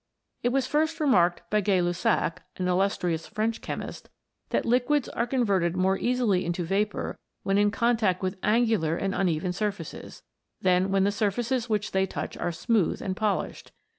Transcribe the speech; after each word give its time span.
It 0.41 0.49
was 0.49 0.65
first 0.65 0.99
remarked 0.99 1.47
by 1.51 1.61
Gay 1.61 1.79
Lussac, 1.79 2.41
an 2.57 2.67
illus 2.67 2.97
trious 2.97 3.29
French 3.29 3.61
chemist, 3.61 4.09
that 4.49 4.65
liquids 4.65 5.07
are 5.09 5.27
converted 5.27 5.77
more 5.77 5.95
easily 5.95 6.43
into 6.43 6.63
vapour 6.63 7.19
when 7.43 7.59
in 7.59 7.69
contact 7.69 8.23
with 8.23 8.39
angular 8.41 8.97
and 8.97 9.13
uneven 9.13 9.53
surfaces, 9.53 10.23
than 10.59 10.89
when 10.91 11.03
the 11.03 11.11
sur 11.11 11.29
faces 11.29 11.69
which 11.69 11.91
they 11.91 12.07
touch 12.07 12.35
are 12.35 12.51
smooth 12.51 12.99
and 12.99 13.15
polished. 13.15 13.73